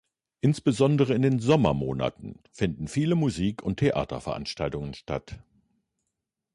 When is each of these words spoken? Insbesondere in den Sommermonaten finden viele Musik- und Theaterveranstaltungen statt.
Insbesondere 0.39 1.13
in 1.13 1.21
den 1.21 1.37
Sommermonaten 1.37 2.39
finden 2.51 2.87
viele 2.87 3.13
Musik- 3.13 3.61
und 3.61 3.77
Theaterveranstaltungen 3.77 4.95
statt. 4.95 5.35